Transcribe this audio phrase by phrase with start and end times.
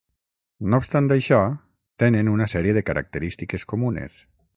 [0.73, 1.41] No obstant això,
[2.05, 4.19] tenen una sèrie de característiques comunes.